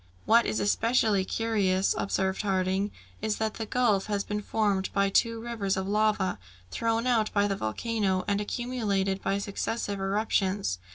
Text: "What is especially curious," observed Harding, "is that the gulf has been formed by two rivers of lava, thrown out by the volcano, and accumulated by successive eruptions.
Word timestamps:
"What 0.25 0.47
is 0.47 0.59
especially 0.59 1.23
curious," 1.23 1.93
observed 1.95 2.41
Harding, 2.41 2.89
"is 3.21 3.35
that 3.37 3.53
the 3.53 3.67
gulf 3.67 4.07
has 4.07 4.23
been 4.23 4.41
formed 4.41 4.91
by 4.93 5.09
two 5.09 5.39
rivers 5.39 5.77
of 5.77 5.87
lava, 5.87 6.39
thrown 6.71 7.05
out 7.05 7.31
by 7.33 7.47
the 7.47 7.55
volcano, 7.55 8.25
and 8.27 8.41
accumulated 8.41 9.21
by 9.21 9.37
successive 9.37 9.99
eruptions. 9.99 10.79